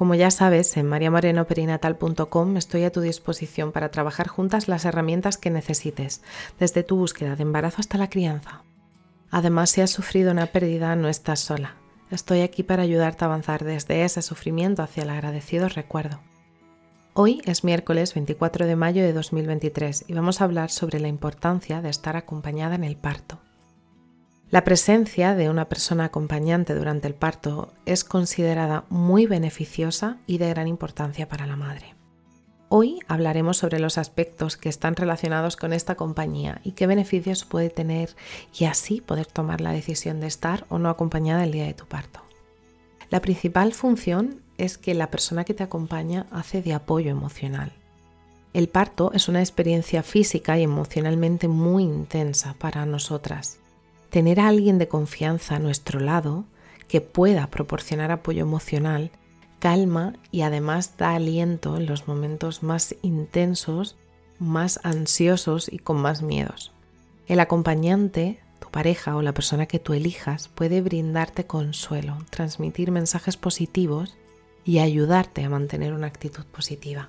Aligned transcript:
Como 0.00 0.14
ya 0.14 0.30
sabes, 0.30 0.78
en 0.78 0.86
mariamorenoperinatal.com 0.86 2.56
estoy 2.56 2.84
a 2.84 2.90
tu 2.90 3.02
disposición 3.02 3.70
para 3.70 3.90
trabajar 3.90 4.28
juntas 4.28 4.66
las 4.66 4.86
herramientas 4.86 5.36
que 5.36 5.50
necesites, 5.50 6.22
desde 6.58 6.82
tu 6.82 6.96
búsqueda 6.96 7.36
de 7.36 7.42
embarazo 7.42 7.80
hasta 7.80 7.98
la 7.98 8.08
crianza. 8.08 8.62
Además, 9.30 9.68
si 9.68 9.82
has 9.82 9.90
sufrido 9.90 10.32
una 10.32 10.46
pérdida, 10.46 10.96
no 10.96 11.08
estás 11.08 11.40
sola. 11.40 11.74
Estoy 12.10 12.40
aquí 12.40 12.62
para 12.62 12.82
ayudarte 12.82 13.24
a 13.24 13.28
avanzar 13.28 13.62
desde 13.62 14.02
ese 14.06 14.22
sufrimiento 14.22 14.82
hacia 14.82 15.02
el 15.02 15.10
agradecido 15.10 15.68
recuerdo. 15.68 16.20
Hoy 17.12 17.42
es 17.44 17.62
miércoles 17.62 18.14
24 18.14 18.66
de 18.66 18.76
mayo 18.76 19.02
de 19.02 19.12
2023 19.12 20.06
y 20.08 20.14
vamos 20.14 20.40
a 20.40 20.44
hablar 20.44 20.70
sobre 20.70 20.98
la 20.98 21.08
importancia 21.08 21.82
de 21.82 21.90
estar 21.90 22.16
acompañada 22.16 22.74
en 22.74 22.84
el 22.84 22.96
parto. 22.96 23.38
La 24.50 24.64
presencia 24.64 25.36
de 25.36 25.48
una 25.48 25.68
persona 25.68 26.06
acompañante 26.06 26.74
durante 26.74 27.06
el 27.06 27.14
parto 27.14 27.72
es 27.86 28.02
considerada 28.02 28.84
muy 28.88 29.26
beneficiosa 29.26 30.18
y 30.26 30.38
de 30.38 30.48
gran 30.48 30.66
importancia 30.66 31.28
para 31.28 31.46
la 31.46 31.54
madre. 31.54 31.94
Hoy 32.68 32.98
hablaremos 33.06 33.58
sobre 33.58 33.78
los 33.78 33.96
aspectos 33.96 34.56
que 34.56 34.68
están 34.68 34.96
relacionados 34.96 35.54
con 35.54 35.72
esta 35.72 35.94
compañía 35.94 36.60
y 36.64 36.72
qué 36.72 36.88
beneficios 36.88 37.44
puede 37.44 37.70
tener 37.70 38.16
y 38.58 38.64
así 38.64 39.00
poder 39.00 39.26
tomar 39.26 39.60
la 39.60 39.70
decisión 39.70 40.18
de 40.18 40.26
estar 40.26 40.66
o 40.68 40.80
no 40.80 40.88
acompañada 40.88 41.44
el 41.44 41.52
día 41.52 41.66
de 41.66 41.74
tu 41.74 41.86
parto. 41.86 42.20
La 43.08 43.22
principal 43.22 43.72
función 43.72 44.42
es 44.58 44.78
que 44.78 44.94
la 44.94 45.12
persona 45.12 45.44
que 45.44 45.54
te 45.54 45.62
acompaña 45.62 46.26
hace 46.32 46.60
de 46.60 46.74
apoyo 46.74 47.12
emocional. 47.12 47.72
El 48.52 48.68
parto 48.68 49.12
es 49.14 49.28
una 49.28 49.38
experiencia 49.38 50.02
física 50.02 50.58
y 50.58 50.64
emocionalmente 50.64 51.46
muy 51.46 51.84
intensa 51.84 52.56
para 52.58 52.84
nosotras 52.84 53.59
tener 54.10 54.40
a 54.40 54.48
alguien 54.48 54.78
de 54.78 54.88
confianza 54.88 55.56
a 55.56 55.60
nuestro 55.60 56.00
lado 56.00 56.44
que 56.88 57.00
pueda 57.00 57.46
proporcionar 57.46 58.10
apoyo 58.10 58.42
emocional, 58.42 59.10
calma 59.60 60.14
y 60.32 60.42
además 60.42 60.96
da 60.98 61.14
aliento 61.14 61.76
en 61.76 61.86
los 61.86 62.08
momentos 62.08 62.62
más 62.62 62.96
intensos, 63.02 63.96
más 64.40 64.80
ansiosos 64.82 65.72
y 65.72 65.78
con 65.78 65.98
más 65.98 66.22
miedos. 66.22 66.72
El 67.28 67.38
acompañante, 67.38 68.40
tu 68.58 68.68
pareja 68.70 69.14
o 69.14 69.22
la 69.22 69.32
persona 69.32 69.66
que 69.66 69.78
tú 69.78 69.92
elijas 69.92 70.48
puede 70.48 70.80
brindarte 70.80 71.46
consuelo, 71.46 72.18
transmitir 72.30 72.90
mensajes 72.90 73.36
positivos 73.36 74.16
y 74.64 74.80
ayudarte 74.80 75.44
a 75.44 75.48
mantener 75.48 75.92
una 75.92 76.08
actitud 76.08 76.44
positiva. 76.46 77.08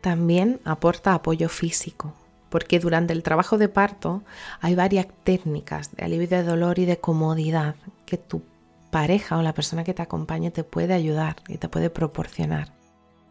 También 0.00 0.60
aporta 0.64 1.14
apoyo 1.14 1.48
físico, 1.48 2.12
porque 2.54 2.78
durante 2.78 3.12
el 3.12 3.24
trabajo 3.24 3.58
de 3.58 3.68
parto 3.68 4.22
hay 4.60 4.76
varias 4.76 5.08
técnicas 5.24 5.90
de 5.90 6.04
alivio 6.04 6.28
de 6.28 6.44
dolor 6.44 6.78
y 6.78 6.84
de 6.84 7.00
comodidad 7.00 7.74
que 8.06 8.16
tu 8.16 8.42
pareja 8.92 9.36
o 9.36 9.42
la 9.42 9.54
persona 9.54 9.82
que 9.82 9.92
te 9.92 10.02
acompañe 10.02 10.52
te 10.52 10.62
puede 10.62 10.94
ayudar 10.94 11.34
y 11.48 11.58
te 11.58 11.68
puede 11.68 11.90
proporcionar. 11.90 12.72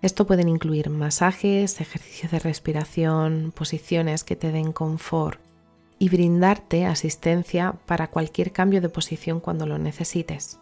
Esto 0.01 0.27
pueden 0.27 0.49
incluir 0.49 0.89
masajes, 0.89 1.79
ejercicios 1.79 2.33
de 2.33 2.39
respiración, 2.39 3.53
posiciones 3.55 4.25
que 4.25 4.35
te 4.35 4.51
den 4.51 4.73
confort 4.73 5.39
y 5.99 6.09
brindarte 6.09 6.85
asistencia 6.85 7.75
para 7.85 8.09
cualquier 8.09 8.51
cambio 8.51 8.81
de 8.81 8.89
posición 8.89 9.39
cuando 9.39 9.65
lo 9.65 9.77
necesites. 9.77 10.59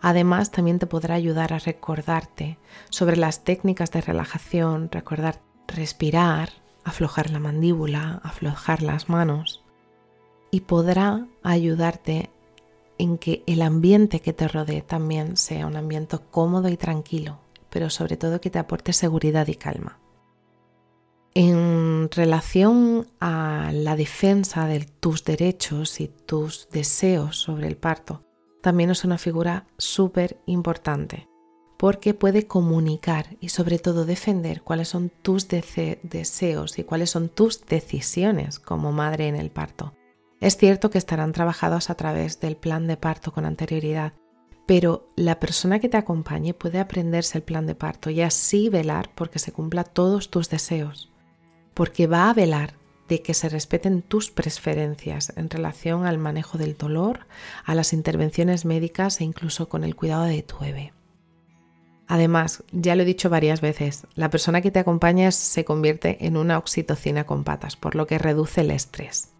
Además, 0.00 0.52
también 0.52 0.78
te 0.78 0.86
podrá 0.86 1.16
ayudar 1.16 1.52
a 1.52 1.58
recordarte 1.58 2.58
sobre 2.90 3.16
las 3.16 3.42
técnicas 3.42 3.90
de 3.90 4.02
relajación, 4.02 4.88
recordar 4.92 5.40
respirar, 5.66 6.50
aflojar 6.84 7.30
la 7.30 7.38
mandíbula, 7.38 8.20
aflojar 8.22 8.82
las 8.82 9.08
manos 9.08 9.62
y 10.50 10.60
podrá 10.60 11.26
ayudarte 11.42 12.30
en 12.98 13.18
que 13.18 13.44
el 13.46 13.62
ambiente 13.62 14.20
que 14.20 14.32
te 14.32 14.48
rodee 14.48 14.82
también 14.82 15.36
sea 15.36 15.66
un 15.66 15.76
ambiente 15.76 16.18
cómodo 16.30 16.68
y 16.68 16.76
tranquilo, 16.76 17.38
pero 17.70 17.90
sobre 17.90 18.16
todo 18.16 18.40
que 18.40 18.50
te 18.50 18.58
aporte 18.58 18.92
seguridad 18.92 19.46
y 19.46 19.54
calma. 19.54 19.98
En 21.34 22.10
relación 22.10 23.06
a 23.20 23.70
la 23.72 23.94
defensa 23.94 24.66
de 24.66 24.80
tus 24.80 25.24
derechos 25.24 26.00
y 26.00 26.08
tus 26.08 26.68
deseos 26.70 27.36
sobre 27.36 27.68
el 27.68 27.76
parto, 27.76 28.24
también 28.62 28.90
es 28.90 29.04
una 29.04 29.18
figura 29.18 29.66
súper 29.76 30.40
importante 30.46 31.27
porque 31.78 32.12
puede 32.12 32.46
comunicar 32.46 33.36
y 33.40 33.50
sobre 33.50 33.78
todo 33.78 34.04
defender 34.04 34.62
cuáles 34.62 34.88
son 34.88 35.10
tus 35.22 35.46
deseos 35.48 36.78
y 36.78 36.84
cuáles 36.84 37.10
son 37.10 37.28
tus 37.28 37.64
decisiones 37.64 38.58
como 38.58 38.90
madre 38.92 39.28
en 39.28 39.36
el 39.36 39.50
parto. 39.50 39.94
Es 40.40 40.56
cierto 40.56 40.90
que 40.90 40.98
estarán 40.98 41.32
trabajados 41.32 41.88
a 41.88 41.94
través 41.94 42.40
del 42.40 42.56
plan 42.56 42.88
de 42.88 42.96
parto 42.96 43.32
con 43.32 43.44
anterioridad, 43.44 44.12
pero 44.66 45.08
la 45.16 45.38
persona 45.38 45.78
que 45.78 45.88
te 45.88 45.96
acompañe 45.96 46.52
puede 46.52 46.80
aprenderse 46.80 47.38
el 47.38 47.44
plan 47.44 47.66
de 47.66 47.76
parto 47.76 48.10
y 48.10 48.22
así 48.22 48.68
velar 48.68 49.10
porque 49.14 49.38
se 49.38 49.52
cumpla 49.52 49.84
todos 49.84 50.30
tus 50.30 50.50
deseos, 50.50 51.12
porque 51.74 52.08
va 52.08 52.28
a 52.28 52.34
velar 52.34 52.74
de 53.08 53.22
que 53.22 53.34
se 53.34 53.48
respeten 53.48 54.02
tus 54.02 54.30
preferencias 54.30 55.32
en 55.36 55.48
relación 55.48 56.06
al 56.06 56.18
manejo 56.18 56.58
del 56.58 56.76
dolor, 56.76 57.26
a 57.64 57.74
las 57.74 57.92
intervenciones 57.92 58.64
médicas 58.64 59.20
e 59.20 59.24
incluso 59.24 59.68
con 59.68 59.84
el 59.84 59.96
cuidado 59.96 60.24
de 60.24 60.42
tu 60.42 60.58
bebé. 60.58 60.92
Además, 62.08 62.64
ya 62.72 62.96
lo 62.96 63.02
he 63.02 63.06
dicho 63.06 63.28
varias 63.28 63.60
veces, 63.60 64.06
la 64.14 64.30
persona 64.30 64.62
que 64.62 64.70
te 64.70 64.78
acompaña 64.78 65.30
se 65.30 65.66
convierte 65.66 66.26
en 66.26 66.38
una 66.38 66.56
oxitocina 66.56 67.24
con 67.24 67.44
patas, 67.44 67.76
por 67.76 67.94
lo 67.94 68.06
que 68.06 68.16
reduce 68.16 68.62
el 68.62 68.70
estrés. 68.70 69.34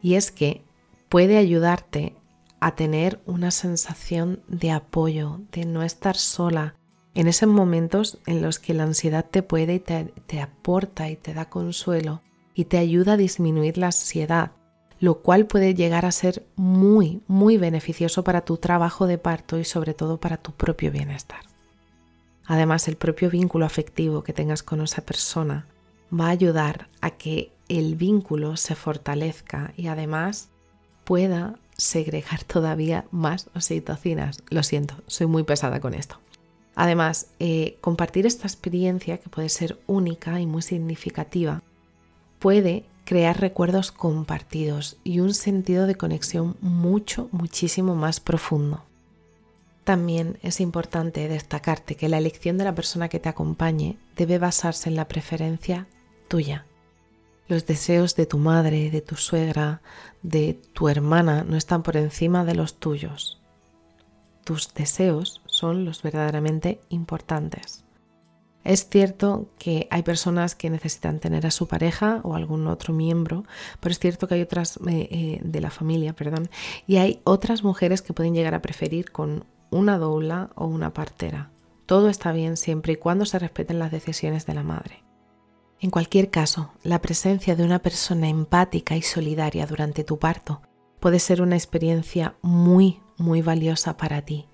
Y 0.00 0.14
es 0.14 0.32
que 0.32 0.64
puede 1.10 1.36
ayudarte 1.36 2.16
a 2.58 2.74
tener 2.74 3.20
una 3.26 3.50
sensación 3.50 4.40
de 4.48 4.70
apoyo, 4.70 5.42
de 5.52 5.66
no 5.66 5.82
estar 5.82 6.16
sola, 6.16 6.74
en 7.14 7.28
esos 7.28 7.50
momentos 7.50 8.18
en 8.26 8.40
los 8.40 8.58
que 8.58 8.72
la 8.72 8.84
ansiedad 8.84 9.26
te 9.30 9.42
puede 9.42 9.74
y 9.74 9.80
te, 9.80 10.04
te 10.26 10.40
aporta 10.40 11.10
y 11.10 11.16
te 11.16 11.34
da 11.34 11.50
consuelo 11.50 12.22
y 12.54 12.64
te 12.64 12.78
ayuda 12.78 13.12
a 13.12 13.16
disminuir 13.18 13.76
la 13.76 13.86
ansiedad, 13.86 14.52
lo 15.00 15.20
cual 15.20 15.46
puede 15.46 15.74
llegar 15.74 16.06
a 16.06 16.12
ser 16.12 16.46
muy, 16.56 17.20
muy 17.26 17.58
beneficioso 17.58 18.24
para 18.24 18.40
tu 18.40 18.56
trabajo 18.56 19.06
de 19.06 19.18
parto 19.18 19.58
y 19.58 19.64
sobre 19.64 19.92
todo 19.92 20.18
para 20.18 20.38
tu 20.38 20.52
propio 20.52 20.90
bienestar. 20.90 21.40
Además, 22.46 22.88
el 22.88 22.96
propio 22.96 23.30
vínculo 23.30 23.66
afectivo 23.66 24.22
que 24.22 24.32
tengas 24.32 24.62
con 24.62 24.80
esa 24.80 25.02
persona 25.02 25.66
va 26.12 26.26
a 26.26 26.30
ayudar 26.30 26.88
a 27.00 27.10
que 27.10 27.52
el 27.68 27.96
vínculo 27.96 28.56
se 28.56 28.74
fortalezca 28.74 29.72
y 29.76 29.88
además 29.88 30.48
pueda 31.04 31.58
segregar 31.76 32.44
todavía 32.46 33.06
más 33.10 33.48
oxitocinas. 33.54 34.42
Lo 34.48 34.62
siento, 34.62 34.94
soy 35.06 35.26
muy 35.26 35.42
pesada 35.42 35.80
con 35.80 35.94
esto. 35.94 36.18
Además, 36.74 37.28
eh, 37.40 37.78
compartir 37.80 38.26
esta 38.26 38.46
experiencia, 38.46 39.16
que 39.18 39.30
puede 39.30 39.48
ser 39.48 39.80
única 39.86 40.38
y 40.40 40.46
muy 40.46 40.60
significativa, 40.60 41.62
puede 42.38 42.84
crear 43.06 43.40
recuerdos 43.40 43.92
compartidos 43.92 44.98
y 45.02 45.20
un 45.20 45.32
sentido 45.32 45.86
de 45.86 45.94
conexión 45.94 46.56
mucho, 46.60 47.28
muchísimo 47.32 47.94
más 47.94 48.20
profundo. 48.20 48.85
También 49.86 50.40
es 50.42 50.60
importante 50.60 51.28
destacarte 51.28 51.94
que 51.94 52.08
la 52.08 52.18
elección 52.18 52.58
de 52.58 52.64
la 52.64 52.74
persona 52.74 53.08
que 53.08 53.20
te 53.20 53.28
acompañe 53.28 53.98
debe 54.16 54.40
basarse 54.40 54.88
en 54.88 54.96
la 54.96 55.06
preferencia 55.06 55.86
tuya. 56.26 56.66
Los 57.46 57.66
deseos 57.66 58.16
de 58.16 58.26
tu 58.26 58.38
madre, 58.38 58.90
de 58.90 59.00
tu 59.00 59.14
suegra, 59.14 59.82
de 60.24 60.60
tu 60.72 60.88
hermana 60.88 61.44
no 61.44 61.56
están 61.56 61.84
por 61.84 61.96
encima 61.96 62.44
de 62.44 62.56
los 62.56 62.80
tuyos. 62.80 63.40
Tus 64.42 64.74
deseos 64.74 65.40
son 65.46 65.84
los 65.84 66.02
verdaderamente 66.02 66.80
importantes. 66.88 67.84
Es 68.64 68.88
cierto 68.88 69.50
que 69.56 69.86
hay 69.92 70.02
personas 70.02 70.56
que 70.56 70.68
necesitan 70.68 71.20
tener 71.20 71.46
a 71.46 71.52
su 71.52 71.68
pareja 71.68 72.22
o 72.24 72.34
algún 72.34 72.66
otro 72.66 72.92
miembro, 72.92 73.44
pero 73.78 73.92
es 73.92 74.00
cierto 74.00 74.26
que 74.26 74.34
hay 74.34 74.42
otras 74.42 74.78
eh, 74.88 75.06
eh, 75.12 75.40
de 75.44 75.60
la 75.60 75.70
familia, 75.70 76.12
perdón, 76.12 76.50
y 76.88 76.96
hay 76.96 77.20
otras 77.22 77.62
mujeres 77.62 78.02
que 78.02 78.14
pueden 78.14 78.34
llegar 78.34 78.54
a 78.54 78.62
preferir 78.62 79.12
con 79.12 79.44
una 79.76 79.98
doula 79.98 80.50
o 80.54 80.66
una 80.66 80.92
partera. 80.92 81.50
Todo 81.86 82.08
está 82.08 82.32
bien 82.32 82.56
siempre 82.56 82.94
y 82.94 82.96
cuando 82.96 83.26
se 83.26 83.38
respeten 83.38 83.78
las 83.78 83.92
decisiones 83.92 84.46
de 84.46 84.54
la 84.54 84.62
madre. 84.62 85.04
En 85.78 85.90
cualquier 85.90 86.30
caso, 86.30 86.72
la 86.82 87.00
presencia 87.02 87.54
de 87.54 87.64
una 87.64 87.80
persona 87.80 88.28
empática 88.28 88.96
y 88.96 89.02
solidaria 89.02 89.66
durante 89.66 90.04
tu 90.04 90.18
parto 90.18 90.62
puede 91.00 91.18
ser 91.18 91.42
una 91.42 91.54
experiencia 91.54 92.34
muy, 92.42 93.00
muy 93.18 93.42
valiosa 93.42 93.96
para 93.96 94.22
ti, 94.22 94.48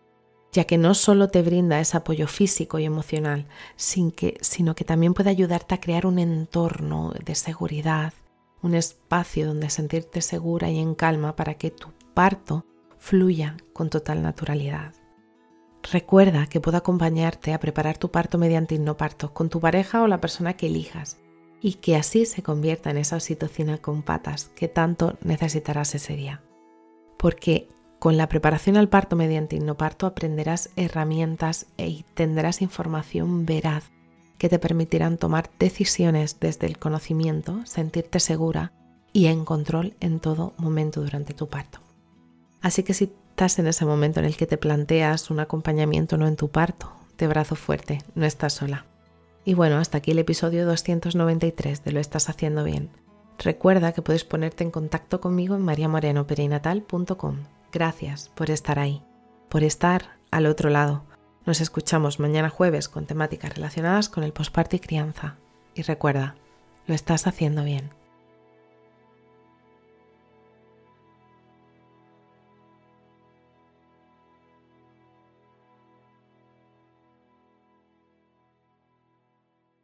ya 0.53 0.65
que 0.65 0.79
no 0.79 0.95
solo 0.95 1.29
te 1.29 1.43
brinda 1.43 1.81
ese 1.81 1.97
apoyo 1.97 2.27
físico 2.27 2.79
y 2.79 2.85
emocional, 2.85 3.47
sin 3.77 4.11
que, 4.11 4.37
sino 4.41 4.75
que 4.75 4.85
también 4.85 5.15
puede 5.15 5.31
ayudarte 5.31 5.75
a 5.77 5.81
crear 5.81 6.07
un 6.07 6.19
entorno 6.19 7.13
de 7.25 7.35
seguridad, 7.37 8.13
un 8.61 8.75
espacio 8.75 9.47
donde 9.47 9.71
sentirte 9.71 10.21
segura 10.21 10.71
y 10.71 10.81
en 10.81 10.95
calma 10.95 11.37
para 11.37 11.55
que 11.55 11.71
tu 11.71 11.89
parto 12.15 12.67
fluya 12.99 13.57
con 13.73 13.91
total 13.91 14.23
naturalidad. 14.23 14.93
Recuerda 15.91 16.47
que 16.47 16.61
puedo 16.61 16.79
acompañarte 16.79 17.53
a 17.53 17.61
preparar 17.61 17.99
tu 17.99 18.11
parto 18.11 18.39
mediante 18.39 18.75
hipnoparto 18.75 19.35
con 19.35 19.49
tu 19.49 19.61
pareja 19.61 20.03
o 20.03 20.07
la 20.07 20.21
persona 20.21 20.55
que 20.55 20.67
elijas 20.67 21.19
y 21.61 21.75
que 21.75 21.97
así 21.97 22.27
se 22.27 22.43
convierta 22.43 22.91
en 22.91 22.99
esa 22.99 23.17
oxitocina 23.17 23.79
con 23.79 24.03
patas 24.03 24.51
que 24.55 24.69
tanto 24.69 25.17
necesitarás 25.23 25.95
ese 25.95 26.17
día. 26.17 26.43
Porque 27.19 27.69
con 27.99 28.17
la 28.17 28.29
preparación 28.29 28.77
al 28.77 28.89
parto 28.89 29.17
mediante 29.17 29.57
hipnoparto 29.57 30.07
aprenderás 30.07 30.71
herramientas 30.77 31.67
y 31.77 32.05
tendrás 32.15 32.63
información 32.63 33.47
veraz 33.47 33.91
que 34.39 34.49
te 34.49 34.59
permitirán 34.59 35.19
tomar 35.19 35.51
decisiones 35.59 36.41
desde 36.41 36.67
el 36.67 36.79
conocimiento, 36.79 37.65
sentirte 37.65 38.19
segura 38.19 38.73
y 39.13 39.27
en 39.27 39.45
control 39.45 39.95
en 40.01 40.19
todo 40.19 40.53
momento 40.59 41.01
durante 41.01 41.33
tu 41.33 41.49
parto. 41.49 41.79
Así 42.61 42.83
que 42.83 42.95
si 42.95 43.13
en 43.43 43.67
ese 43.67 43.85
momento 43.85 44.21
en 44.21 44.27
el 44.27 44.37
que 44.37 44.47
te 44.47 44.57
planteas 44.57 45.31
un 45.31 45.41
acompañamiento 45.41 46.17
no 46.17 46.27
en 46.27 46.37
tu 46.37 46.49
parto, 46.49 46.93
te 47.17 47.27
brazo 47.27 47.57
fuerte, 47.57 48.03
no 48.15 48.25
estás 48.25 48.53
sola. 48.53 48.87
Y 49.45 49.55
bueno, 49.55 49.79
hasta 49.79 49.99
aquí 49.99 50.13
el 50.13 50.19
episodio 50.21 50.65
293 50.67 51.83
de 51.85 51.93
Lo 51.93 52.01
estás 52.01 52.29
haciendo 52.29 52.63
bien. 52.63 52.91
Recuerda 53.39 53.93
que 53.93 54.03
puedes 54.03 54.25
ponerte 54.25 54.63
en 54.63 54.71
contacto 54.71 55.21
conmigo 55.21 55.57
en 55.57 55.63
mariamorenoperinatal.com. 55.63 57.39
Gracias 57.73 58.31
por 58.35 58.51
estar 58.51 58.79
ahí, 58.79 59.03
por 59.49 59.65
estar 59.65 60.19
al 60.31 60.47
otro 60.47 60.71
lado 60.71 61.05
nos 61.45 61.61
escuchamos 61.61 62.21
mañana 62.21 62.51
jueves 62.51 62.89
con 62.89 63.07
temáticas 63.07 63.55
relacionadas 63.55 64.09
con 64.09 64.23
el 64.23 64.33
posparto 64.33 64.77
y 64.77 64.79
crianza. 64.79 65.37
Y 65.75 65.83
recuerda, 65.83 66.37
lo 66.87 66.95
estás 66.95 67.27
haciendo 67.27 67.65
bien. 67.65 67.91